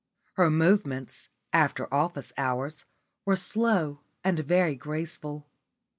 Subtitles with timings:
[0.33, 2.85] Her movements (after office hours)
[3.23, 5.47] were slow and very graceful.